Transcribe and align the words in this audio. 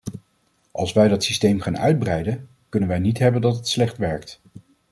Als 0.73 0.93
wij 0.93 1.07
dat 1.07 1.23
systeem 1.23 1.59
gaan 1.59 1.77
uitbreiden, 1.77 2.49
kunnen 2.69 2.89
wij 2.89 2.99
niet 2.99 3.17
hebben 3.17 3.41
dat 3.41 3.55
het 3.55 3.67
slecht 3.67 3.97
werkt. 3.97 4.41